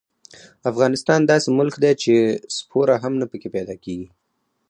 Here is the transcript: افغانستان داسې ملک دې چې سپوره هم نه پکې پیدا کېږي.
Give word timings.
افغانستان 0.71 1.19
داسې 1.31 1.49
ملک 1.59 1.75
دې 1.83 1.91
چې 2.01 2.13
سپوره 2.57 2.93
هم 3.03 3.13
نه 3.21 3.25
پکې 3.31 3.49
پیدا 3.55 3.75
کېږي. 3.83 4.07